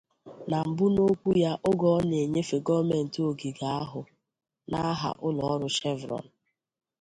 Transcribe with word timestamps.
Na 0.49 0.57
mbụ 0.69 0.85
n'okwu 0.93 1.29
ya 1.43 1.51
oge 1.69 1.87
ọ 1.97 1.99
na-enyefe 2.09 2.57
gọọmentị 2.65 3.19
ogige 3.29 3.67
ahụ 3.81 4.01
n'aha 4.69 5.09
ụlọọrụ 5.27 5.67
Chevron 5.77 6.25